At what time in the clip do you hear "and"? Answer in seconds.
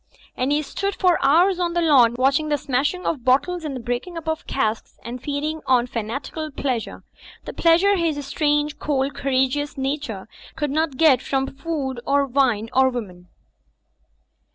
0.35-0.51, 3.63-3.75, 5.03-5.21